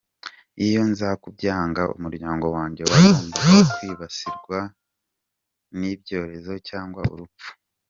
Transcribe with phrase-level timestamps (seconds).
[0.65, 4.59] Iyo nza kubyanga, umuryango wanjye wagombaga kwibasirwa
[5.79, 7.49] n’ibyorezo cyangwa urupfu.